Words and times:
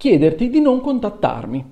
chiederti 0.00 0.48
di 0.48 0.62
non 0.62 0.80
contattarmi. 0.80 1.64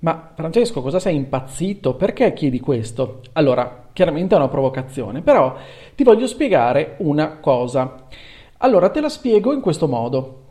Ma 0.00 0.32
Francesco, 0.34 0.82
cosa 0.82 0.98
sei 0.98 1.16
impazzito? 1.16 1.94
Perché 1.94 2.34
chiedi 2.34 2.60
questo? 2.60 3.22
Allora, 3.32 3.88
chiaramente 3.94 4.34
è 4.34 4.38
una 4.38 4.48
provocazione, 4.48 5.22
però 5.22 5.56
ti 5.94 6.04
voglio 6.04 6.26
spiegare 6.26 6.96
una 6.98 7.38
cosa. 7.38 8.04
Allora, 8.58 8.90
te 8.90 9.00
la 9.00 9.08
spiego 9.08 9.54
in 9.54 9.62
questo 9.62 9.88
modo. 9.88 10.42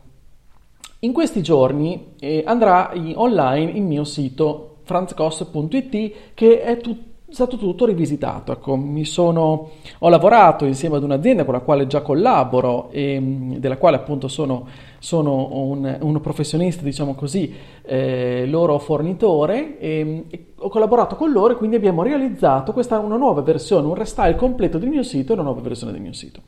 In 0.98 1.12
questi 1.12 1.40
giorni 1.40 2.14
eh, 2.18 2.42
andrà 2.44 2.90
in 2.94 3.12
online 3.14 3.70
il 3.70 3.82
mio 3.82 4.02
sito 4.02 4.78
franzcos.it 4.82 6.34
che 6.34 6.62
è 6.62 6.78
tutto 6.78 7.09
stato 7.30 7.56
tutto 7.56 7.86
rivisitato. 7.86 8.52
Ecco, 8.52 8.78
sono, 9.02 9.70
ho 9.98 10.08
lavorato 10.08 10.64
insieme 10.64 10.96
ad 10.96 11.02
un'azienda 11.02 11.44
con 11.44 11.54
la 11.54 11.60
quale 11.60 11.86
già 11.86 12.02
collaboro 12.02 12.88
e 12.90 13.18
della 13.58 13.76
quale 13.76 13.96
appunto 13.96 14.28
sono, 14.28 14.66
sono 14.98 15.48
un, 15.52 15.98
un, 16.00 16.20
professionista, 16.20 16.82
diciamo 16.82 17.14
così, 17.14 17.54
eh, 17.82 18.46
loro 18.46 18.78
fornitore 18.78 19.78
e, 19.78 20.24
e, 20.28 20.44
ho 20.56 20.68
collaborato 20.68 21.16
con 21.16 21.32
loro 21.32 21.54
e 21.54 21.56
quindi 21.56 21.76
abbiamo 21.76 22.02
realizzato 22.02 22.72
questa 22.72 22.98
una 22.98 23.16
nuova 23.16 23.40
versione, 23.40 23.86
un 23.86 23.94
restyle 23.94 24.36
completo 24.36 24.78
del 24.78 24.88
mio 24.88 25.02
sito 25.02 25.32
e 25.32 25.34
una 25.34 25.44
nuova 25.44 25.60
versione 25.60 25.92
del 25.92 26.02
mio 26.02 26.12
sito. 26.12 26.40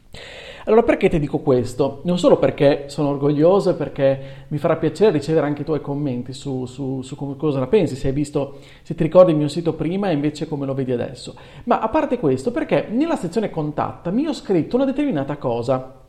Allora 0.64 0.84
perché 0.84 1.08
ti 1.08 1.18
dico 1.18 1.38
questo? 1.38 2.00
Non 2.04 2.18
solo 2.18 2.38
perché 2.38 2.84
sono 2.86 3.08
orgoglioso 3.08 3.70
e 3.70 3.74
perché 3.74 4.44
mi 4.48 4.58
farà 4.58 4.76
piacere 4.76 5.10
ricevere 5.10 5.46
anche 5.46 5.62
i 5.62 5.64
tuoi 5.64 5.80
commenti 5.80 6.32
su, 6.32 6.66
su, 6.66 7.02
su 7.02 7.16
cosa 7.36 7.58
ne 7.58 7.66
pensi, 7.66 7.96
se 7.96 8.08
hai 8.08 8.14
visto, 8.14 8.58
se 8.82 8.94
ti 8.94 9.02
ricordi 9.02 9.32
il 9.32 9.36
mio 9.36 9.48
sito 9.48 9.74
prima 9.74 10.08
e 10.08 10.12
invece 10.12 10.46
come 10.46 10.64
lo 10.64 10.74
vedi 10.74 10.92
adesso, 10.92 11.34
ma 11.64 11.80
a 11.80 11.88
parte 11.88 12.18
questo 12.18 12.52
perché 12.52 12.86
nella 12.90 13.16
sezione 13.16 13.50
contattami 13.50 14.26
ho 14.26 14.32
scritto 14.32 14.76
una 14.76 14.84
determinata 14.84 15.36
cosa, 15.36 16.00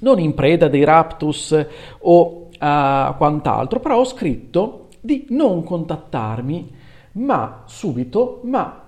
non 0.00 0.20
in 0.20 0.34
preda 0.34 0.68
dei 0.68 0.84
raptus 0.84 1.66
o 1.98 2.22
uh, 2.22 2.48
quant'altro, 2.56 3.80
però 3.80 3.98
ho 3.98 4.04
scritto 4.04 4.86
di 5.00 5.26
non 5.30 5.64
contattarmi 5.64 6.76
ma 7.12 7.64
subito, 7.66 8.40
ma 8.44 8.84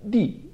di 0.00 0.52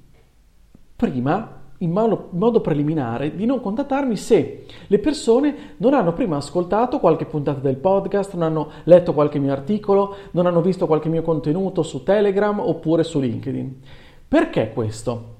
prima 0.95 1.61
in 1.83 1.91
modo, 1.91 2.29
in 2.31 2.39
modo, 2.39 2.61
preliminare 2.61 3.35
di 3.35 3.45
non 3.45 3.61
contattarmi 3.61 4.15
se 4.15 4.65
le 4.87 4.99
persone 4.99 5.75
non 5.77 5.93
hanno 5.93 6.13
prima 6.13 6.37
ascoltato 6.37 6.99
qualche 6.99 7.25
puntata 7.25 7.59
del 7.59 7.75
podcast, 7.75 8.33
non 8.33 8.43
hanno 8.43 8.69
letto 8.85 9.13
qualche 9.13 9.39
mio 9.39 9.51
articolo, 9.51 10.15
non 10.31 10.45
hanno 10.45 10.61
visto 10.61 10.87
qualche 10.87 11.09
mio 11.09 11.21
contenuto 11.21 11.83
su 11.83 12.03
Telegram 12.03 12.59
oppure 12.59 13.03
su 13.03 13.19
LinkedIn. 13.19 13.81
Perché 14.27 14.71
questo? 14.73 15.35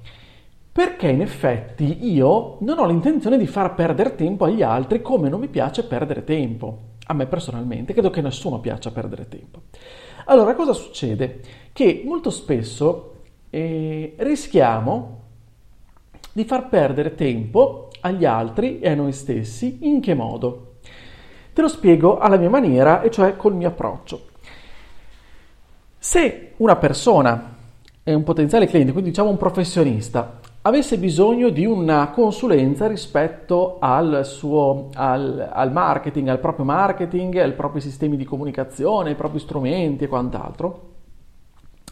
Perché 0.71 1.07
in 1.07 1.21
effetti 1.21 2.05
io 2.11 2.57
non 2.59 2.79
ho 2.79 2.85
l'intenzione 2.85 3.37
di 3.37 3.47
far 3.47 3.73
perdere 3.73 4.15
tempo 4.15 4.45
agli 4.45 4.61
altri 4.61 5.01
come 5.01 5.29
non 5.29 5.39
mi 5.39 5.47
piace 5.47 5.83
perdere 5.85 6.23
tempo. 6.23 6.91
A 7.07 7.13
me 7.13 7.25
personalmente, 7.25 7.93
credo 7.93 8.09
che 8.09 8.21
nessuno 8.21 8.59
piaccia 8.59 8.91
perdere 8.91 9.27
tempo. 9.27 9.61
Allora, 10.25 10.55
cosa 10.55 10.73
succede? 10.73 11.41
Che 11.71 12.03
molto 12.05 12.29
spesso 12.29 13.13
eh, 13.49 14.15
rischiamo 14.17 15.22
di 16.33 16.43
far 16.43 16.67
perdere 16.67 17.15
tempo 17.15 17.89
agli 18.01 18.25
altri 18.25 18.79
e 18.79 18.89
a 18.89 18.95
noi 18.95 19.13
stessi. 19.13 19.77
In 19.81 20.01
che 20.01 20.13
modo? 20.13 20.71
Te 21.53 21.61
lo 21.61 21.67
spiego 21.67 22.17
alla 22.17 22.37
mia 22.37 22.49
maniera, 22.49 23.01
e 23.01 23.11
cioè 23.11 23.37
col 23.37 23.53
mio 23.53 23.67
approccio. 23.67 24.25
Se 25.97 26.53
una 26.57 26.75
persona 26.75 27.55
è 28.01 28.13
un 28.13 28.23
potenziale 28.23 28.65
cliente, 28.65 28.91
quindi 28.91 29.11
diciamo 29.11 29.29
un 29.29 29.37
professionista, 29.37 30.39
avesse 30.63 30.97
bisogno 30.97 31.49
di 31.49 31.65
una 31.65 32.09
consulenza 32.09 32.87
rispetto 32.87 33.77
al 33.79 34.25
suo 34.25 34.89
al, 34.95 35.49
al 35.51 35.71
marketing, 35.71 36.27
al 36.27 36.39
proprio 36.39 36.65
marketing, 36.65 37.37
ai 37.37 37.53
propri 37.53 37.79
sistemi 37.79 38.17
di 38.17 38.25
comunicazione, 38.25 39.09
ai 39.09 39.15
propri 39.15 39.39
strumenti 39.39 40.05
e 40.05 40.07
quant'altro, 40.07 40.91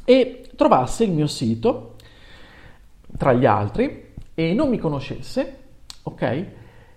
e 0.04 0.50
trovasse 0.56 1.04
il 1.04 1.12
mio 1.12 1.28
sito 1.28 1.96
tra 3.18 3.34
gli 3.34 3.46
altri 3.46 4.11
e 4.50 4.54
non 4.54 4.70
mi 4.70 4.80
conoscesse, 4.80 5.56
ok? 6.04 6.46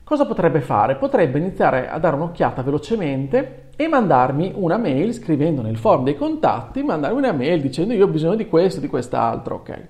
Cosa 0.03 0.27
potrebbe 0.27 0.61
fare? 0.61 0.97
Potrebbe 0.97 1.39
iniziare 1.39 1.89
a 1.89 1.99
dare 1.99 2.17
un'occhiata 2.17 2.63
velocemente 2.63 3.69
e 3.77 3.87
mandarmi 3.89 4.53
una 4.55 4.79
mail 4.79 5.13
scrivendo 5.13 5.61
nel 5.61 5.77
form 5.77 6.05
dei 6.05 6.17
contatti, 6.17 6.83
mandarmi 6.83 7.19
una 7.19 7.33
mail 7.33 7.61
dicendo 7.61 7.93
io 7.93 8.05
ho 8.05 8.09
bisogno 8.09 8.37
di 8.37 8.47
questo, 8.47 8.81
di 8.81 8.89
quest'altro, 8.89 9.57
ok? 9.57 9.89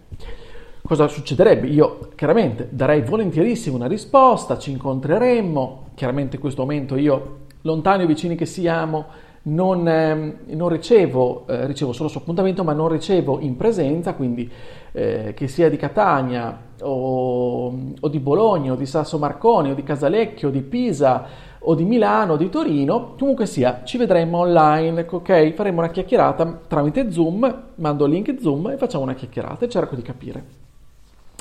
Cosa 0.83 1.09
succederebbe? 1.09 1.69
Io 1.69 2.11
chiaramente 2.15 2.69
darei 2.71 3.03
volentierissimo 3.03 3.77
una 3.77 3.87
risposta, 3.87 4.59
ci 4.59 4.71
incontreremmo, 4.71 5.87
chiaramente 5.95 6.37
in 6.37 6.43
questo 6.43 6.63
momento 6.63 6.97
io, 6.97 7.39
lontani 7.63 8.03
o 8.03 8.07
vicini 8.07 8.35
che 8.35 8.47
siamo, 8.47 9.07
non, 9.47 9.87
eh, 9.89 10.37
non 10.55 10.69
ricevo, 10.69 11.47
eh, 11.49 11.67
ricevo 11.67 11.93
solo 11.93 12.09
su 12.09 12.19
appuntamento, 12.19 12.65
ma 12.65 12.73
non 12.73 12.89
ricevo 12.89 13.41
in 13.41 13.57
presenza, 13.57 14.15
quindi 14.15 14.51
eh, 14.93 15.35
che 15.35 15.49
sia 15.49 15.69
di 15.69 15.77
Catania 15.77 16.59
o, 16.81 17.67
o, 18.01 18.09
di 18.09 18.19
Bologna 18.21 18.73
o 18.73 18.77
di 18.77 18.87
Sasso 18.87 19.19
Marconi 19.19 19.71
o 19.71 19.75
di 19.75 19.83
Casalecchio 19.83 20.49
o 20.49 20.51
di 20.51 20.63
Pisa 20.63 21.27
o 21.67 21.75
di 21.75 21.85
Milano 21.85 22.35
o 22.35 22.37
di 22.37 22.49
Torino, 22.49 23.15
comunque 23.19 23.47
sia, 23.47 23.83
ci 23.85 23.97
vedremo 23.97 24.39
online, 24.39 25.07
ok? 25.09 25.53
Faremo 25.53 25.81
una 25.81 25.91
chiacchierata 25.91 26.61
tramite 26.67 27.11
Zoom, 27.11 27.63
mando 27.77 28.05
il 28.05 28.13
link 28.13 28.39
Zoom 28.41 28.69
e 28.71 28.77
facciamo 28.77 29.03
una 29.03 29.15
chiacchierata 29.15 29.65
e 29.65 29.69
cerco 29.69 29.95
di 29.95 30.03
capire. 30.03 30.45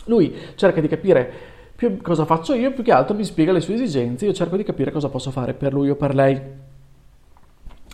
Lui 0.05 0.33
cerca 0.55 0.81
di 0.81 0.87
capire 0.87 1.31
più 1.75 2.01
cosa 2.01 2.25
faccio 2.25 2.53
io, 2.53 2.71
più 2.71 2.83
che 2.83 2.91
altro 2.91 3.15
mi 3.15 3.23
spiega 3.25 3.51
le 3.51 3.59
sue 3.59 3.73
esigenze, 3.75 4.25
io 4.25 4.33
cerco 4.33 4.55
di 4.55 4.63
capire 4.63 4.91
cosa 4.91 5.09
posso 5.09 5.31
fare 5.31 5.53
per 5.53 5.73
lui 5.73 5.89
o 5.89 5.95
per 5.95 6.15
lei. 6.15 6.41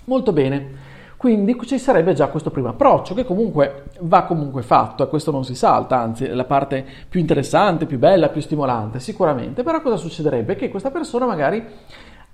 Molto 0.10 0.34
bene. 0.34 0.88
Quindi 1.18 1.56
ci 1.66 1.78
sarebbe 1.78 2.16
già 2.16 2.30
questo 2.30 2.50
primo 2.50 2.70
approccio 2.70 3.14
che 3.14 3.26
comunque 3.26 3.84
va 4.00 4.24
comunque 4.24 4.64
fatto 4.64 5.04
e 5.04 5.08
questo 5.08 5.30
non 5.30 5.46
si 5.46 5.54
salta, 5.54 6.00
anzi 6.00 6.24
è 6.24 6.34
la 6.34 6.46
parte 6.46 6.84
più 7.08 7.20
interessante, 7.20 7.86
più 7.86 8.00
bella, 8.00 8.30
più 8.30 8.42
stimolante 8.42 9.00
sicuramente. 9.00 9.62
Però 9.62 9.80
cosa 9.82 9.98
succederebbe? 9.98 10.56
Che 10.56 10.70
questa 10.70 10.90
persona 10.90 11.28
magari 11.28 11.64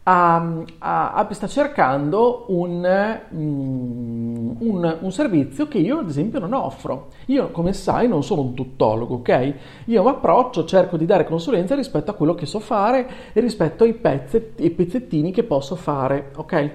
ha, 0.04 0.64
ha, 0.78 1.28
sta 1.32 1.48
cercando 1.48 2.46
un, 2.48 3.20
mm, 3.34 4.52
un, 4.60 4.98
un, 5.02 5.12
servizio 5.12 5.68
che 5.68 5.80
io 5.80 6.00
ad 6.00 6.08
esempio 6.08 6.40
non 6.40 6.54
offro. 6.54 7.08
Io 7.26 7.52
come 7.52 7.74
sai 7.74 8.08
non 8.08 8.24
sono 8.24 8.40
un 8.40 8.54
tuttologo, 8.54 9.16
ok? 9.16 9.54
Io 9.86 10.02
mi 10.02 10.10
approccio, 10.10 10.64
cerco 10.64 10.96
di 10.96 11.06
dare 11.06 11.26
consulenza 11.26 11.76
rispetto 11.76 12.12
a 12.12 12.14
quello 12.14 12.36
che 12.36 12.46
so 12.46 12.60
fare 12.60 13.06
e 13.34 13.42
rispetto 13.42 13.84
ai, 13.84 13.96
pezzetti, 13.96 14.64
ai 14.64 14.70
pezzettini 14.70 15.32
che 15.32 15.44
posso 15.44 15.76
fare, 15.76 16.32
ok? 16.38 16.72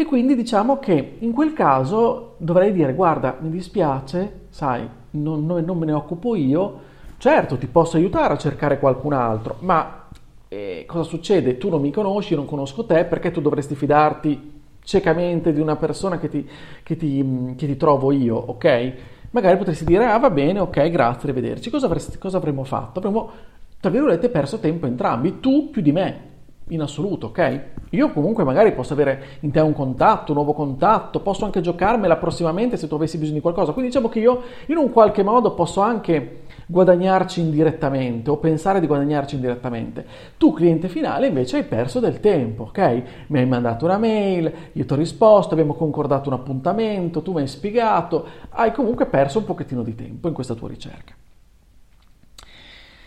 E 0.00 0.06
quindi 0.06 0.34
diciamo 0.34 0.78
che 0.78 1.16
in 1.18 1.30
quel 1.30 1.52
caso 1.52 2.36
dovrei 2.38 2.72
dire 2.72 2.94
guarda 2.94 3.36
mi 3.38 3.50
dispiace, 3.50 4.46
sai, 4.48 4.88
non, 5.10 5.44
non, 5.44 5.76
me 5.76 5.84
ne 5.84 5.92
occupo 5.92 6.34
io, 6.34 6.80
certo 7.18 7.58
ti 7.58 7.66
posso 7.66 7.98
aiutare 7.98 8.32
a 8.32 8.38
cercare 8.38 8.78
qualcun 8.78 9.12
altro, 9.12 9.56
ma 9.58 10.06
eh, 10.48 10.84
cosa 10.86 11.02
succede? 11.02 11.58
Tu 11.58 11.68
non 11.68 11.82
mi 11.82 11.92
conosci, 11.92 12.34
non 12.34 12.46
conosco 12.46 12.86
te, 12.86 13.04
perché 13.04 13.30
tu 13.30 13.42
dovresti 13.42 13.74
fidarti 13.74 14.52
ciecamente 14.82 15.52
di 15.52 15.60
una 15.60 15.76
persona 15.76 16.18
che 16.18 16.30
ti, 16.30 16.48
che 16.82 16.96
ti, 16.96 17.54
che 17.54 17.66
ti 17.66 17.76
trovo 17.76 18.10
io, 18.10 18.36
ok? 18.36 18.92
Magari 19.32 19.58
potresti 19.58 19.84
dire, 19.84 20.06
ah 20.06 20.18
va 20.18 20.30
bene, 20.30 20.60
ok, 20.60 20.88
grazie, 20.88 21.28
arrivederci. 21.28 21.68
Cosa, 21.68 21.84
avresti, 21.84 22.16
cosa 22.16 22.38
avremmo 22.38 22.64
fatto? 22.64 23.00
Avremmo, 23.00 23.30
tra 23.78 23.90
virgolette, 23.90 24.30
perso 24.30 24.60
tempo 24.60 24.86
entrambi, 24.86 25.40
tu 25.40 25.68
più 25.68 25.82
di 25.82 25.92
me, 25.92 26.28
in 26.68 26.80
assoluto, 26.80 27.28
ok? 27.28 27.60
Io 27.90 28.12
comunque 28.12 28.44
magari 28.44 28.72
posso 28.72 28.92
avere 28.92 29.38
in 29.40 29.50
te 29.50 29.60
un 29.60 29.72
contatto, 29.72 30.30
un 30.30 30.36
nuovo 30.36 30.52
contatto, 30.52 31.20
posso 31.20 31.44
anche 31.44 31.60
giocarmela 31.60 32.16
prossimamente 32.16 32.76
se 32.76 32.86
tu 32.86 32.94
avessi 32.94 33.18
bisogno 33.18 33.36
di 33.36 33.42
qualcosa. 33.42 33.72
Quindi 33.72 33.90
diciamo 33.90 34.08
che 34.08 34.20
io 34.20 34.42
in 34.66 34.76
un 34.76 34.92
qualche 34.92 35.24
modo 35.24 35.54
posso 35.54 35.80
anche 35.80 36.42
guadagnarci 36.66 37.40
indirettamente 37.40 38.30
o 38.30 38.36
pensare 38.36 38.78
di 38.78 38.86
guadagnarci 38.86 39.34
indirettamente. 39.34 40.06
Tu 40.36 40.52
cliente 40.52 40.88
finale 40.88 41.26
invece 41.26 41.56
hai 41.56 41.64
perso 41.64 41.98
del 41.98 42.20
tempo, 42.20 42.64
ok? 42.64 43.02
Mi 43.28 43.40
hai 43.40 43.46
mandato 43.46 43.84
una 43.86 43.98
mail, 43.98 44.52
io 44.72 44.84
ti 44.84 44.92
ho 44.92 44.96
risposto, 44.96 45.54
abbiamo 45.54 45.74
concordato 45.74 46.28
un 46.28 46.36
appuntamento, 46.36 47.22
tu 47.22 47.32
mi 47.32 47.40
hai 47.40 47.48
spiegato, 47.48 48.24
hai 48.50 48.70
comunque 48.70 49.06
perso 49.06 49.38
un 49.38 49.44
pochettino 49.44 49.82
di 49.82 49.96
tempo 49.96 50.28
in 50.28 50.34
questa 50.34 50.54
tua 50.54 50.68
ricerca. 50.68 51.14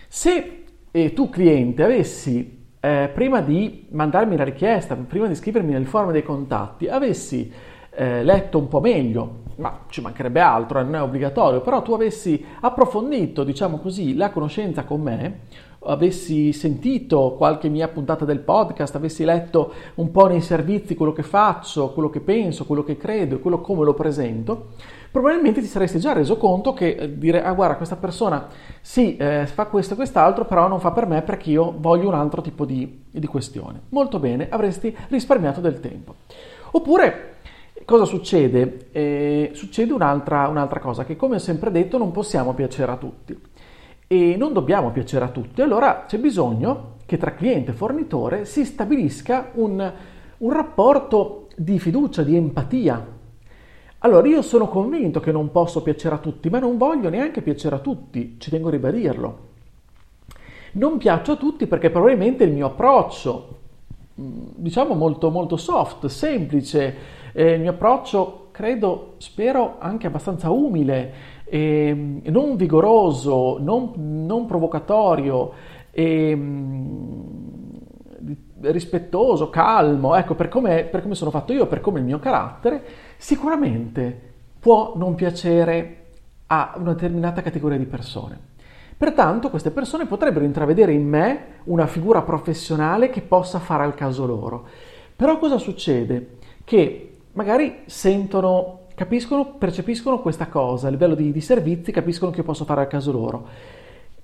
Se 0.10 0.64
eh, 0.92 1.14
tu 1.14 1.30
cliente 1.30 1.84
avessi 1.84 2.63
eh, 2.86 3.10
prima 3.14 3.40
di 3.40 3.86
mandarmi 3.92 4.36
la 4.36 4.44
richiesta, 4.44 4.94
prima 4.96 5.28
di 5.28 5.32
iscrivermi 5.32 5.72
nel 5.72 5.86
forum 5.86 6.12
dei 6.12 6.22
contatti, 6.22 6.90
avessi 6.90 7.50
eh, 7.90 8.24
letto 8.26 8.58
un 8.58 8.68
po' 8.68 8.82
meglio, 8.82 9.44
ma 9.56 9.86
ci 9.88 10.02
mancherebbe 10.02 10.42
altro, 10.42 10.82
eh, 10.82 10.84
non 10.84 10.96
è 10.96 11.02
obbligatorio, 11.02 11.62
però 11.62 11.82
tu 11.82 11.94
avessi 11.94 12.44
approfondito, 12.60 13.46
diciamo 13.46 13.78
così, 13.78 14.18
la 14.18 14.32
conoscenza 14.32 14.84
con 14.84 15.00
me, 15.00 15.40
avessi 15.86 16.54
sentito 16.54 17.36
qualche 17.38 17.70
mia 17.70 17.88
puntata 17.88 18.26
del 18.26 18.40
podcast, 18.40 18.96
avessi 18.96 19.24
letto 19.24 19.74
un 19.96 20.12
po' 20.12 20.28
nei 20.28 20.42
servizi 20.42 20.96
quello 20.96 21.14
che 21.14 21.24
faccio, 21.24 21.92
quello 21.92 22.10
che 22.10 22.20
penso, 22.20 22.66
quello 22.66 22.84
che 22.84 22.98
credo, 22.98 23.40
quello 23.40 23.62
come 23.62 23.84
lo 23.84 23.94
presento, 23.94 24.72
probabilmente 25.12 25.62
ti 25.62 25.68
saresti 25.68 26.00
già 26.00 26.14
reso 26.14 26.38
conto 26.38 26.74
che 26.74 26.96
eh, 26.96 27.18
dire, 27.18 27.44
ah 27.44 27.54
guarda, 27.54 27.76
questa 27.76 27.96
persona 27.96 28.48
sì, 28.82 29.16
eh, 29.18 29.46
fa 29.46 29.66
questo 29.66 29.94
e 29.94 29.96
quest'altro, 29.96 30.46
però 30.46 30.68
non 30.68 30.80
fa 30.80 30.92
per 30.92 31.06
me 31.06 31.22
perché 31.22 31.52
io 31.52 31.74
voglio 31.78 32.08
un 32.08 32.16
altro 32.16 32.42
tipo 32.42 32.66
di, 32.66 33.04
di 33.10 33.28
questione. 33.28 33.82
Molto 33.90 34.20
bene, 34.20 34.48
avresti 34.50 34.96
risparmiato 35.10 35.62
del 35.62 35.80
tempo. 35.80 36.16
Oppure 36.72 37.32
Cosa 37.86 38.06
succede? 38.06 38.88
Eh, 38.92 39.52
succede 39.54 39.92
un'altra, 39.92 40.48
un'altra, 40.48 40.80
cosa, 40.80 41.04
che 41.04 41.18
come 41.18 41.36
ho 41.36 41.40
sempre 41.40 41.70
detto 41.70 41.98
non 41.98 42.12
possiamo 42.12 42.54
piacere 42.54 42.92
a 42.92 42.96
tutti 42.96 43.38
e 44.08 44.36
non 44.38 44.54
dobbiamo 44.54 44.92
piacere 44.92 45.26
a 45.26 45.30
tutti, 45.30 45.62
allora 45.62 46.06
c'è 46.08 46.18
bisogno 46.18 46.96
che 47.06 47.18
tra 47.18 47.34
cliente 47.34 47.72
e 47.72 47.76
fornitore 47.76 48.46
si 48.46 48.66
stabilisca 48.66 49.52
un, 49.54 49.94
un 50.38 50.52
rapporto 50.52 51.48
di 51.56 51.80
fiducia, 51.80 52.24
di 52.24 52.36
empatia. 52.36 53.06
Allora 54.00 54.28
io 54.28 54.42
sono 54.42 54.68
convinto 54.68 55.20
che 55.20 55.32
non 55.32 55.52
posso 55.52 55.82
piacere 55.82 56.16
a 56.16 56.18
tutti, 56.18 56.50
ma 56.50 56.60
non 56.60 56.78
voglio 56.78 57.10
neanche 57.10 57.42
piacere 57.42 57.76
a 57.76 57.80
tutti, 57.80 58.36
ci 58.38 58.50
tengo 58.50 58.68
a 58.68 58.72
ribadirlo. 58.72 59.52
Non 60.74 60.98
piaccio 60.98 61.34
a 61.34 61.36
tutti 61.36 61.68
perché 61.68 61.90
probabilmente 61.90 62.44
il 62.44 62.52
mio 62.52 62.68
approccio, 62.68 63.60
diciamo 64.16 64.94
molto, 64.96 65.30
molto 65.30 65.56
soft, 65.56 66.08
semplice, 66.08 66.96
eh, 67.32 67.54
il 67.54 67.62
mio 67.62 67.72
approccio, 67.72 68.48
credo, 68.52 69.14
spero, 69.18 69.76
anche 69.80 70.08
abbastanza 70.08 70.50
umile, 70.50 71.14
eh, 71.54 71.94
non 72.24 72.56
vigoroso, 72.56 73.60
non, 73.60 73.92
non 74.26 74.48
provocatorio, 74.48 75.52
eh, 75.92 76.36
rispettoso, 78.62 79.52
calmo, 79.52 80.16
ecco, 80.16 80.34
per 80.34 80.48
come, 80.48 80.86
per 80.86 81.04
come 81.04 81.14
sono 81.14 81.30
fatto 81.30 81.54
io, 81.54 81.68
per 81.68 81.80
come 81.80 82.00
il 82.00 82.06
mio 82.06 82.18
carattere, 82.18 82.84
sicuramente 83.18 84.20
può 84.60 84.94
non 84.96 85.14
piacere 85.14 86.06
a 86.48 86.74
una 86.78 86.94
determinata 86.94 87.44
categoria 87.44 87.78
di 87.78 87.86
persone. 87.86 88.40
Pertanto 88.98 89.52
queste 89.52 89.70
persone 89.70 90.08
potrebbero 90.08 90.46
intravedere 90.46 90.92
in 90.92 91.08
me 91.08 91.46
una 91.66 91.86
figura 91.86 92.24
professionale 92.24 93.12
che 93.12 93.22
possa 93.22 93.60
fare 93.60 93.84
al 93.84 93.94
caso 93.94 94.26
loro. 94.26 94.66
Però 95.16 95.38
cosa 95.38 95.60
succede? 95.60 96.38
Che 96.64 97.18
magari 97.34 97.82
sentono, 97.86 98.83
capiscono, 98.96 99.56
percepiscono 99.56 100.20
questa 100.20 100.48
cosa 100.48 100.88
a 100.88 100.92
livello 100.92 101.16
di, 101.16 101.32
di 101.32 101.42
servizi, 101.42 101.92
capiscono 101.92 102.32
che 102.32 102.38
io 102.38 102.44
posso 102.44 102.66
fare 102.66 102.82
al 102.82 102.88
caso 102.88 103.12
loro. 103.12 103.48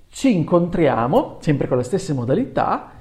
Ci 0.08 0.34
incontriamo, 0.34 1.36
sempre 1.40 1.68
con 1.68 1.76
le 1.76 1.82
stesse 1.82 2.12
modalità, 2.12 2.92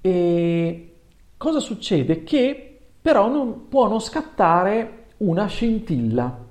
e 0.00 0.94
cosa 1.36 1.60
succede? 1.60 2.24
Che 2.24 2.78
però 3.00 3.28
non, 3.28 3.68
può 3.68 3.88
non 3.88 4.00
scattare 4.00 5.04
una 5.18 5.46
scintilla, 5.46 6.44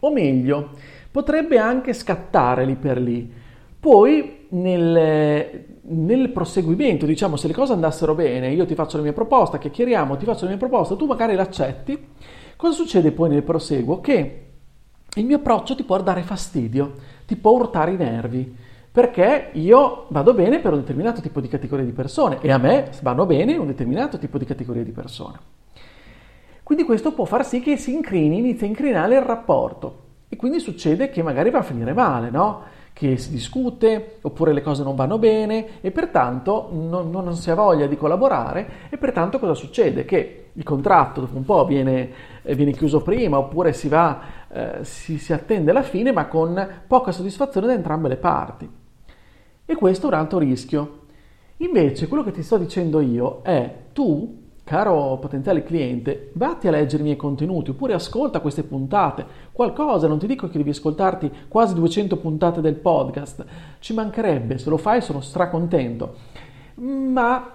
o 0.00 0.12
meglio, 0.12 0.70
potrebbe 1.10 1.58
anche 1.58 1.92
scattare 1.92 2.64
lì 2.64 2.76
per 2.76 2.98
lì. 3.00 3.30
Poi 3.78 4.46
nel, 4.50 5.64
nel 5.82 6.30
proseguimento, 6.30 7.06
diciamo, 7.06 7.36
se 7.36 7.46
le 7.46 7.52
cose 7.52 7.72
andassero 7.72 8.14
bene, 8.14 8.50
io 8.50 8.66
ti 8.66 8.74
faccio 8.74 8.96
la 8.96 9.02
mia 9.02 9.12
proposta, 9.12 9.58
chiacchieriamo, 9.58 10.16
ti 10.16 10.24
faccio 10.24 10.44
la 10.44 10.50
mia 10.50 10.58
proposta, 10.58 10.96
tu 10.96 11.06
magari 11.06 11.34
l'accetti, 11.34 11.98
Cosa 12.60 12.74
succede 12.74 13.10
poi 13.12 13.30
nel 13.30 13.42
proseguo? 13.42 14.02
Che 14.02 14.46
il 15.14 15.24
mio 15.24 15.36
approccio 15.36 15.74
ti 15.74 15.82
può 15.82 15.98
dare 16.02 16.20
fastidio, 16.20 16.92
ti 17.24 17.34
può 17.36 17.52
urtare 17.52 17.92
i 17.92 17.96
nervi, 17.96 18.54
perché 18.92 19.48
io 19.52 20.04
vado 20.08 20.34
bene 20.34 20.58
per 20.58 20.74
un 20.74 20.80
determinato 20.80 21.22
tipo 21.22 21.40
di 21.40 21.48
categoria 21.48 21.86
di 21.86 21.92
persone 21.92 22.38
e 22.42 22.52
a 22.52 22.58
me 22.58 22.90
vanno 23.00 23.24
bene 23.24 23.56
un 23.56 23.66
determinato 23.66 24.18
tipo 24.18 24.36
di 24.36 24.44
categoria 24.44 24.84
di 24.84 24.90
persone. 24.90 25.38
Quindi 26.62 26.84
questo 26.84 27.14
può 27.14 27.24
far 27.24 27.46
sì 27.46 27.60
che 27.60 27.78
si 27.78 27.94
incrini, 27.94 28.36
inizia 28.36 28.66
a 28.66 28.68
incrinare 28.68 29.14
il 29.14 29.22
rapporto 29.22 30.02
e 30.28 30.36
quindi 30.36 30.60
succede 30.60 31.08
che 31.08 31.22
magari 31.22 31.48
va 31.48 31.60
a 31.60 31.62
finire 31.62 31.94
male, 31.94 32.28
no? 32.28 32.62
che 32.92 33.16
si 33.16 33.30
discute 33.30 34.18
oppure 34.20 34.52
le 34.52 34.60
cose 34.60 34.82
non 34.82 34.94
vanno 34.94 35.18
bene 35.18 35.80
e 35.80 35.90
pertanto 35.90 36.68
non, 36.70 37.08
non, 37.10 37.34
si 37.34 37.50
ha 37.50 37.54
voglia 37.54 37.86
di 37.86 37.96
collaborare 37.96 38.88
e 38.90 38.98
pertanto 38.98 39.38
cosa 39.38 39.54
succede? 39.54 40.04
Che 40.04 40.50
il 40.52 40.62
contratto 40.64 41.20
dopo 41.20 41.36
un 41.36 41.44
po' 41.44 41.64
viene, 41.64 42.10
viene 42.42 42.72
chiuso 42.72 43.02
prima 43.02 43.38
oppure 43.38 43.72
si, 43.72 43.88
va, 43.88 44.20
eh, 44.48 44.78
si, 44.82 45.18
si 45.18 45.32
attende 45.32 45.72
la 45.72 45.82
fine 45.82 46.12
ma 46.12 46.26
con 46.26 46.82
poca 46.86 47.12
soddisfazione 47.12 47.66
da 47.66 47.72
entrambe 47.74 48.08
le 48.08 48.16
parti. 48.16 48.70
E 49.64 49.74
questo 49.76 50.06
è 50.06 50.12
un 50.12 50.18
altro 50.18 50.38
rischio. 50.38 50.98
Invece 51.58 52.08
quello 52.08 52.24
che 52.24 52.32
ti 52.32 52.42
sto 52.42 52.56
dicendo 52.56 53.00
io 53.00 53.40
è 53.42 53.74
tu 53.92 54.38
Caro 54.70 55.18
potenziale 55.18 55.64
cliente, 55.64 56.30
vatti 56.34 56.68
a 56.68 56.70
leggere 56.70 57.02
i 57.02 57.06
miei 57.06 57.16
contenuti 57.16 57.70
oppure 57.70 57.92
ascolta 57.92 58.38
queste 58.38 58.62
puntate, 58.62 59.26
qualcosa, 59.50 60.06
non 60.06 60.20
ti 60.20 60.28
dico 60.28 60.48
che 60.48 60.58
devi 60.58 60.70
ascoltarti 60.70 61.28
quasi 61.48 61.74
200 61.74 62.16
puntate 62.18 62.60
del 62.60 62.76
podcast, 62.76 63.44
ci 63.80 63.94
mancherebbe, 63.94 64.58
se 64.58 64.70
lo 64.70 64.76
fai 64.76 65.00
sono 65.00 65.20
stracontento, 65.22 66.14
ma 66.76 67.50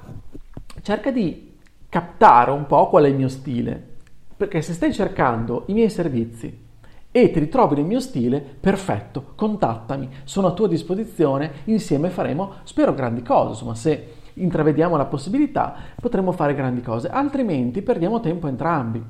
cerca 0.81 1.09
di 1.09 1.53
captare 1.87 2.51
un 2.51 2.65
po' 2.65 2.89
qual 2.89 3.05
è 3.05 3.07
il 3.07 3.15
mio 3.15 3.29
stile, 3.29 3.94
perché 4.35 4.61
se 4.61 4.73
stai 4.73 4.93
cercando 4.93 5.63
i 5.67 5.73
miei 5.73 5.89
servizi 5.89 6.63
e 7.11 7.31
ti 7.31 7.39
ritrovi 7.39 7.75
nel 7.75 7.85
mio 7.85 8.01
stile, 8.01 8.41
perfetto, 8.41 9.31
contattami, 9.35 10.09
sono 10.25 10.47
a 10.47 10.51
tua 10.51 10.67
disposizione, 10.67 11.51
insieme 11.65 12.09
faremo, 12.09 12.55
spero, 12.63 12.93
grandi 12.93 13.21
cose, 13.21 13.51
insomma 13.51 13.75
se 13.75 14.13
intravediamo 14.33 14.97
la 14.97 15.05
possibilità, 15.05 15.75
potremo 15.99 16.33
fare 16.33 16.53
grandi 16.53 16.81
cose, 16.81 17.07
altrimenti 17.07 17.81
perdiamo 17.81 18.19
tempo 18.19 18.47
entrambi. 18.47 19.01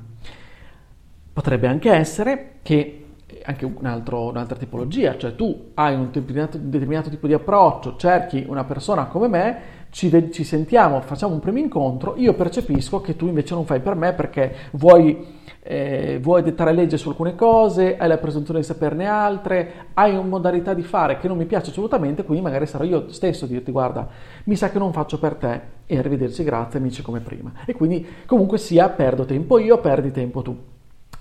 Potrebbe 1.32 1.66
anche 1.66 1.90
essere 1.90 2.58
che 2.62 3.06
anche 3.44 3.64
un 3.64 3.84
altro, 3.86 4.28
un'altra 4.28 4.56
tipologia, 4.56 5.16
cioè 5.16 5.34
tu 5.34 5.70
hai 5.74 5.94
un 5.94 6.10
determinato, 6.10 6.56
un 6.56 6.70
determinato, 6.70 7.10
tipo 7.10 7.26
di 7.26 7.32
approccio, 7.32 7.96
cerchi 7.96 8.44
una 8.46 8.64
persona 8.64 9.06
come 9.06 9.28
me, 9.28 9.60
ci, 9.90 10.30
ci 10.32 10.44
sentiamo, 10.44 11.00
facciamo 11.00 11.34
un 11.34 11.40
primo 11.40 11.58
incontro, 11.58 12.14
io 12.16 12.34
percepisco 12.34 13.00
che 13.00 13.16
tu 13.16 13.26
invece 13.26 13.54
non 13.54 13.64
fai 13.64 13.80
per 13.80 13.94
me 13.94 14.12
perché 14.12 14.54
vuoi 14.72 15.44
eh, 15.68 16.20
vuoi 16.22 16.42
dettare 16.42 16.72
legge 16.72 16.96
su 16.96 17.08
alcune 17.08 17.34
cose, 17.34 17.96
hai 17.96 18.06
la 18.06 18.18
presunzione 18.18 18.60
di 18.60 18.66
saperne 18.66 19.06
altre, 19.06 19.86
hai 19.94 20.12
una 20.12 20.22
modalità 20.22 20.74
di 20.74 20.82
fare 20.82 21.18
che 21.18 21.26
non 21.26 21.36
mi 21.36 21.44
piace 21.44 21.70
assolutamente, 21.70 22.22
quindi 22.22 22.44
magari 22.44 22.66
sarò 22.66 22.84
io 22.84 23.10
stesso 23.10 23.46
a 23.46 23.48
dirti 23.48 23.72
guarda, 23.72 24.08
mi 24.44 24.54
sa 24.54 24.70
che 24.70 24.78
non 24.78 24.92
faccio 24.92 25.18
per 25.18 25.34
te 25.34 25.60
e 25.86 25.98
arrivederci, 25.98 26.44
grazie, 26.44 26.78
amici 26.78 27.02
come 27.02 27.18
prima. 27.18 27.52
E 27.64 27.74
quindi 27.74 28.06
comunque 28.26 28.58
sia 28.58 28.88
perdo 28.90 29.24
tempo 29.24 29.58
io, 29.58 29.78
perdi 29.78 30.12
tempo 30.12 30.42
tu. 30.42 30.56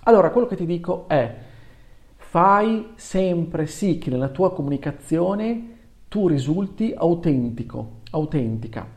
Allora, 0.04 0.30
quello 0.30 0.46
che 0.46 0.56
ti 0.56 0.68
dico 0.68 1.06
è 1.08 1.34
fai 2.16 2.90
sempre 2.96 3.66
sì 3.66 3.98
che 3.98 4.12
nella 4.12 4.28
tua 4.28 4.54
comunicazione 4.54 5.74
tu 6.08 6.28
risulti 6.28 6.94
autentico, 6.96 8.02
autentica. 8.16 8.88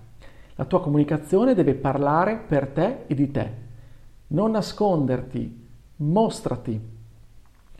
La 0.54 0.64
tua 0.64 0.80
comunicazione 0.80 1.54
deve 1.54 1.74
parlare 1.74 2.36
per 2.36 2.68
te 2.68 3.04
e 3.06 3.14
di 3.14 3.30
te 3.30 3.66
non 4.28 4.50
nasconderti, 4.50 5.66
mostrati. 5.96 6.80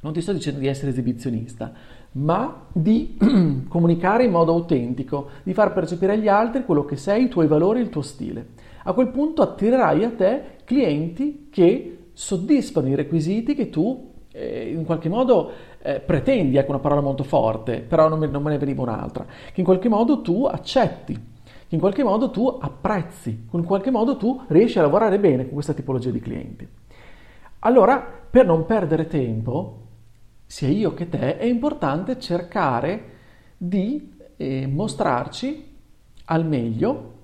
Non 0.00 0.12
ti 0.12 0.21
sto 0.21 0.33
dicendo 0.33 0.61
di 0.61 0.68
essere 0.68 0.90
esibizionista, 0.90 1.73
ma 2.12 2.66
di 2.73 3.18
comunicare 3.68 4.25
in 4.25 4.30
modo 4.30 4.52
autentico, 4.52 5.30
di 5.42 5.52
far 5.52 5.73
percepire 5.73 6.12
agli 6.12 6.28
altri 6.28 6.64
quello 6.64 6.85
che 6.85 6.97
sei, 6.97 7.25
i 7.25 7.28
tuoi 7.28 7.49
valori, 7.49 7.80
il 7.80 7.90
tuo 7.90 8.02
stile. 8.02 8.50
A 8.85 8.92
quel 8.92 9.09
punto 9.09 9.42
attirerai 9.42 10.04
a 10.04 10.11
te 10.11 10.42
clienti 10.64 11.49
che 11.50 12.11
soddisfano 12.12 12.88
i 12.88 12.95
requisiti 12.95 13.54
che 13.54 13.68
tu 13.68 14.14
eh, 14.38 14.71
in 14.71 14.85
qualche 14.85 15.09
modo 15.09 15.50
eh, 15.83 16.00
pretendi, 16.00 16.57
ecco 16.57 16.71
una 16.71 16.80
parola 16.80 17.00
molto 17.00 17.25
forte, 17.25 17.80
però 17.80 18.09
non 18.09 18.18
me, 18.18 18.26
non 18.26 18.42
me 18.42 18.50
ne 18.50 18.59
veniva 18.59 18.83
un'altra, 18.83 19.25
che 19.52 19.61
in 19.61 19.64
qualche 19.64 19.88
modo 19.88 20.23
tu 20.23 20.45
accetti 20.45 21.37
che 21.68 21.75
in 21.75 21.80
qualche 21.83 22.02
modo 22.02 22.30
tu 22.30 22.47
apprezzi, 22.59 23.47
in 23.50 23.64
qualche 23.64 23.90
modo 23.90 24.16
tu 24.16 24.42
riesci 24.49 24.78
a 24.78 24.83
lavorare 24.83 25.18
bene 25.18 25.45
con 25.45 25.52
questa 25.52 25.75
tipologia 25.75 26.09
di 26.09 26.18
clienti. 26.18 26.66
Allora, 27.61 27.99
per 28.30 28.47
non 28.47 28.64
perdere 28.64 29.07
tempo, 29.07 29.80
sia 30.47 30.68
io 30.68 30.95
che 30.95 31.11
te, 31.11 31.37
è 31.37 31.45
importante 31.45 32.18
cercare 32.18 33.16
di 33.59 34.16
eh, 34.38 34.66
mostrarci 34.66 35.76
al 36.25 36.47
meglio 36.47 37.16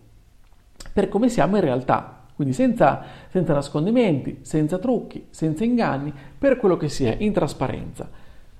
per 0.93 1.09
come 1.09 1.31
siamo 1.31 1.57
in 1.57 1.63
realtà. 1.63 2.14
Quindi 2.35 2.55
senza, 2.55 3.03
senza 3.29 3.53
nascondimenti, 3.53 4.39
senza 4.43 4.79
trucchi, 4.79 5.27
senza 5.31 5.65
inganni, 5.65 6.13
per 6.37 6.57
quello 6.57 6.77
che 6.77 6.89
si 6.89 7.05
è, 7.05 7.17
in 7.21 7.33
trasparenza. 7.33 8.09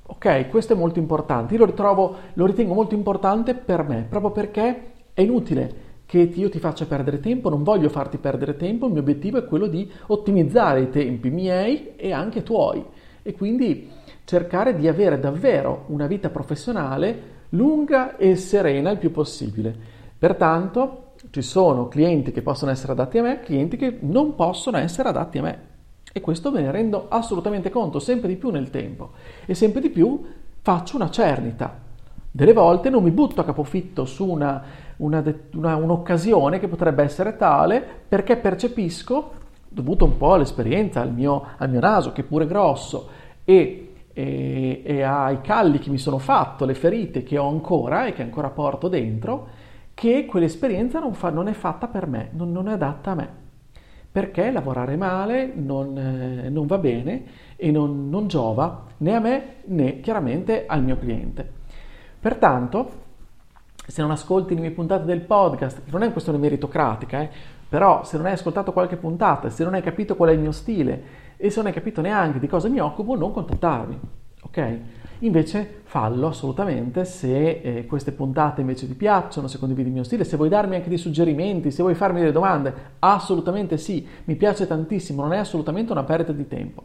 Ok, 0.07 0.49
questo 0.49 0.75
è 0.75 0.77
molto 0.77 0.99
importante. 0.99 1.55
Io 1.55 1.61
lo 1.61 1.67
ritrovo, 1.67 2.17
lo 2.35 2.47
ritengo 2.47 2.75
molto 2.75 2.95
importante 2.95 3.55
per 3.55 3.83
me, 3.83 4.07
proprio 4.09 4.31
perché 4.31 4.93
è 5.15 5.23
inutile 5.23 5.93
che 6.07 6.19
io 6.19 6.51
ti 6.51 6.59
faccia 6.59 6.85
perdere 6.85 7.19
tempo, 7.19 7.49
non 7.49 7.63
voglio 7.63 7.89
farti 7.89 8.19
perdere 8.19 8.57
tempo, 8.57 8.87
il 8.87 8.93
mio 8.93 9.01
obiettivo 9.01 9.39
è 9.39 9.45
quello 9.45 9.67
di 9.67 9.91
ottimizzare 10.09 10.83
i 10.83 10.91
tempi 10.91 11.31
miei 11.31 11.97
e 11.97 12.13
anche 12.13 12.43
tuoi 12.43 12.85
e 13.23 13.33
quindi 13.33 13.91
cercare 14.25 14.77
di 14.77 14.87
avere 14.87 15.19
davvero 15.19 15.85
una 15.89 16.07
vita 16.07 16.29
professionale 16.29 17.33
lunga 17.51 18.17
e 18.17 18.37
serena 18.37 18.91
il 18.91 18.99
più 18.99 19.11
possibile. 19.11 19.75
Pertanto 20.19 21.04
ci 21.35 21.43
sono 21.43 21.89
clienti 21.89 22.31
che 22.31 22.43
possono 22.43 22.71
essere 22.71 22.93
adatti 22.93 23.19
a 23.19 23.23
me, 23.23 23.41
clienti 23.41 23.77
che 23.77 23.99
non 24.03 24.37
possono 24.37 24.77
essere 24.77 25.09
adatti 25.09 25.39
a 25.39 25.43
me. 25.43 25.59
E 26.13 26.21
questo 26.21 26.53
me 26.53 26.61
ne 26.61 26.71
rendo 26.71 27.07
assolutamente 27.09 27.71
conto 27.71 27.99
sempre 27.99 28.29
di 28.29 28.37
più 28.37 28.51
nel 28.51 28.71
tempo 28.71 29.11
e 29.45 29.53
sempre 29.55 29.81
di 29.81 29.91
più 29.91 30.25
faccio 30.63 30.95
una 30.95 31.11
cernita. 31.11 31.77
Delle 32.31 32.53
volte 32.53 32.89
non 32.89 33.03
mi 33.03 33.11
butto 33.11 33.41
a 33.41 33.45
capofitto 33.45 34.05
su 34.05 34.29
una, 34.29 34.63
una, 34.99 35.25
una, 35.55 35.75
un'occasione 35.75 36.61
che 36.61 36.69
potrebbe 36.69 37.03
essere 37.03 37.37
tale 37.37 37.85
perché 38.07 38.37
percepisco, 38.37 39.33
dovuto 39.69 40.05
un 40.05 40.17
po' 40.17 40.35
all'esperienza, 40.35 41.01
al 41.01 41.13
mio, 41.13 41.47
al 41.57 41.69
mio 41.69 41.81
naso 41.81 42.13
che 42.13 42.21
è 42.21 42.25
pure 42.25 42.47
grosso 42.47 43.09
e 43.43 43.89
e, 44.17 44.83
e 44.85 45.03
ai 45.03 45.41
calli 45.41 45.81
che 45.81 45.91
mi 45.91 45.99
sono 45.99 46.19
fatto, 46.19 46.65
le 46.65 46.75
ferite 46.75 47.25
che 47.25 47.37
ho 47.37 47.49
ancora 47.49 48.07
e 48.07 48.13
che 48.13 48.23
ancora 48.23 48.49
porto 48.49 48.87
dentro, 48.87 49.49
che 49.95 50.27
quell'esperienza 50.27 50.99
non, 50.99 51.15
fa, 51.15 51.31
non 51.31 51.49
è 51.49 51.53
fatta 51.53 51.87
per 51.87 52.07
me, 52.07 52.29
non, 52.33 52.53
non, 52.53 52.69
è 52.69 52.73
adatta 52.73 53.13
a 53.13 53.15
me. 53.15 53.43
Perché 54.11 54.51
lavorare 54.51 54.97
male 54.97 55.53
non, 55.55 55.97
eh, 55.97 56.49
non 56.49 56.67
va 56.67 56.79
bene 56.79 57.25
e 57.57 57.71
non, 57.71 58.25
giova 58.27 58.85
né 58.99 59.15
a 59.15 59.21
me 59.21 59.45
né 59.67 60.01
chiaramente 60.01 60.67
al 60.67 60.83
mio 60.83 60.99
cliente. 60.99 61.49
Pertanto, 62.21 63.03
se 63.87 64.03
non 64.03 64.11
ascolti 64.11 64.55
le 64.55 64.61
mie 64.61 64.71
puntate 64.71 65.05
del 65.05 65.21
podcast, 65.21 65.83
non 65.87 66.03
è 66.03 66.05
una 66.05 66.13
questione 66.13 66.39
meritocratica, 66.39 67.21
eh, 67.21 67.31
però 67.69 68.05
se 68.05 68.17
non 68.17 68.27
hai 68.27 68.33
ascoltato 68.33 68.73
qualche 68.73 68.97
puntata, 68.97 69.51
se 69.51 69.65
non 69.65 69.75
hai 69.75 69.83
capito 69.83 70.17
qual 70.17 70.31
è 70.31 70.33
il 70.33 70.39
mio 70.39 70.53
stile 70.53 71.03
e 71.37 71.51
se 71.51 71.57
non 71.57 71.67
hai 71.67 71.73
capito 71.73 72.01
neanche 72.01 72.39
di 72.39 72.47
cosa 72.47 72.69
mi 72.69 72.79
occupo, 72.79 73.17
non 73.17 73.33
contattarmi, 73.33 74.01
ok? 74.43 74.79
Invece 75.21 75.83
fallo 75.85 76.29
assolutamente 76.29 77.05
se 77.05 77.61
eh, 77.61 77.87
queste 77.87 78.13
puntate 78.13 78.61
invece 78.61 78.87
ti 78.87 78.95
piacciono, 78.95 79.47
se 79.47 79.59
condividi 79.59 79.89
il 79.89 79.95
mio 79.95 80.05
stile, 80.05 80.25
se 80.25 80.37
vuoi 80.37 80.49
darmi 80.49 80.75
anche 80.75 80.89
dei 80.89 80.99
suggerimenti, 80.99 81.71
se 81.71 81.83
vuoi 81.83 81.95
farmi 81.95 82.21
delle 82.21 82.33
domande, 82.33 82.75
assolutamente 82.99 83.79
sì, 83.79 84.07
mi 84.25 84.35
piace 84.37 84.67
tantissimo, 84.67 85.23
non 85.23 85.33
è 85.33 85.39
assolutamente 85.39 85.93
una 85.93 86.05
perdita 86.05 86.33
di 86.33 86.47
tempo. 86.49 86.83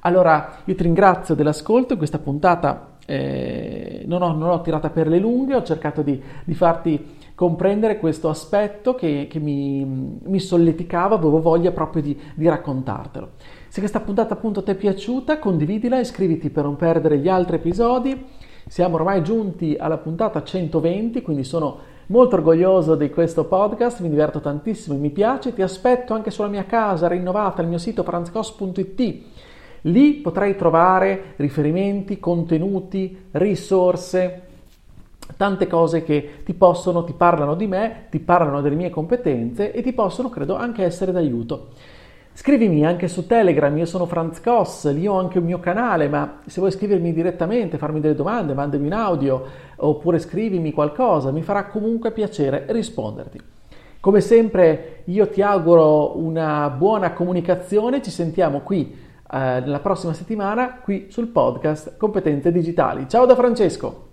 Allora, 0.00 0.60
io 0.64 0.74
ti 0.74 0.82
ringrazio 0.82 1.34
dell'ascolto, 1.34 1.96
questa 1.96 2.18
puntata 2.18 2.89
eh, 3.10 4.04
non, 4.06 4.22
ho, 4.22 4.32
non 4.32 4.48
l'ho 4.50 4.60
tirata 4.60 4.88
per 4.88 5.08
le 5.08 5.18
lunghe, 5.18 5.56
ho 5.56 5.64
cercato 5.64 6.02
di, 6.02 6.22
di 6.44 6.54
farti 6.54 7.18
comprendere 7.34 7.98
questo 7.98 8.28
aspetto 8.28 8.94
che, 8.94 9.26
che 9.28 9.40
mi, 9.40 9.84
mi, 9.84 10.38
solleticava, 10.38 11.16
avevo 11.16 11.40
voglia 11.40 11.72
proprio 11.72 12.02
di, 12.02 12.16
di, 12.34 12.46
raccontartelo. 12.46 13.30
Se 13.66 13.80
questa 13.80 13.98
puntata 13.98 14.34
appunto 14.34 14.62
ti 14.62 14.70
è 14.70 14.74
piaciuta, 14.76 15.40
condividila, 15.40 15.98
iscriviti 15.98 16.50
per 16.50 16.62
non 16.64 16.76
perdere 16.76 17.18
gli 17.18 17.28
altri 17.28 17.56
episodi. 17.56 18.26
Siamo 18.68 18.94
ormai 18.94 19.24
giunti 19.24 19.74
alla 19.76 19.98
puntata 19.98 20.44
120, 20.44 21.22
quindi 21.22 21.42
sono 21.42 21.78
molto 22.06 22.36
orgoglioso 22.36 22.94
di 22.94 23.10
questo 23.10 23.44
podcast, 23.44 24.00
mi 24.00 24.08
diverto 24.08 24.38
tantissimo 24.38 24.94
e 24.94 24.98
mi 24.98 25.10
piace. 25.10 25.52
Ti 25.52 25.62
aspetto 25.62 26.14
anche 26.14 26.30
sulla 26.30 26.48
mia 26.48 26.64
casa 26.64 27.08
rinnovata, 27.08 27.60
il 27.62 27.68
mio 27.68 27.78
sito 27.78 28.04
franzcos.it. 28.04 29.22
Lì 29.82 30.14
potrai 30.14 30.56
trovare 30.56 31.34
riferimenti, 31.36 32.18
contenuti, 32.18 33.28
risorse, 33.32 34.42
tante 35.36 35.66
cose 35.66 36.02
che 36.02 36.42
ti 36.44 36.52
possono, 36.52 37.04
ti 37.04 37.14
parlano 37.14 37.54
di 37.54 37.66
me, 37.66 38.06
ti 38.10 38.18
parlano 38.18 38.60
delle 38.60 38.76
mie 38.76 38.90
competenze 38.90 39.72
e 39.72 39.82
ti 39.82 39.92
possono, 39.92 40.28
credo, 40.28 40.56
anche 40.56 40.84
essere 40.84 41.12
d'aiuto. 41.12 41.68
Scrivimi 42.32 42.86
anche 42.86 43.08
su 43.08 43.26
Telegram, 43.26 43.76
io 43.76 43.86
sono 43.86 44.06
Franz 44.06 44.40
Koss, 44.40 44.90
lì 44.92 45.06
ho 45.06 45.18
anche 45.18 45.38
un 45.38 45.44
mio 45.44 45.58
canale, 45.58 46.08
ma 46.08 46.40
se 46.46 46.60
vuoi 46.60 46.72
scrivermi 46.72 47.12
direttamente, 47.12 47.76
farmi 47.76 48.00
delle 48.00 48.14
domande, 48.14 48.54
mandami 48.54 48.86
un 48.86 48.92
audio 48.92 49.44
oppure 49.76 50.18
scrivimi 50.18 50.72
qualcosa, 50.72 51.32
mi 51.32 51.42
farà 51.42 51.66
comunque 51.66 52.12
piacere 52.12 52.66
risponderti. 52.68 53.40
Come 53.98 54.20
sempre 54.20 55.02
io 55.06 55.28
ti 55.28 55.42
auguro 55.42 56.16
una 56.18 56.70
buona 56.70 57.12
comunicazione, 57.12 58.00
ci 58.00 58.10
sentiamo 58.10 58.60
qui 58.60 59.08
eh, 59.32 59.66
la 59.66 59.80
prossima 59.80 60.12
settimana 60.12 60.80
qui 60.80 61.06
sul 61.10 61.28
podcast 61.28 61.96
Competenze 61.96 62.52
Digitali. 62.52 63.08
Ciao 63.08 63.26
da 63.26 63.34
Francesco! 63.34 64.09